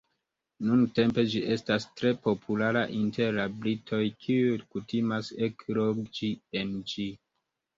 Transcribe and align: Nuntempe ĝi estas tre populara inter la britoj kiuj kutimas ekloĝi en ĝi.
Nuntempe 0.67 1.25
ĝi 1.33 1.41
estas 1.55 1.85
tre 1.99 2.13
populara 2.23 2.83
inter 3.01 3.37
la 3.41 3.45
britoj 3.59 4.01
kiuj 4.25 4.57
kutimas 4.73 5.31
ekloĝi 5.49 6.33
en 6.63 6.75
ĝi. 6.95 7.07